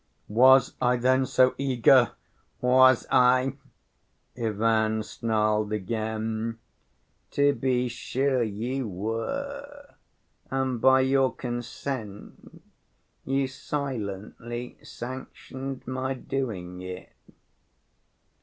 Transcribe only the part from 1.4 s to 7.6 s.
eager, was I?" Ivan snarled again. "To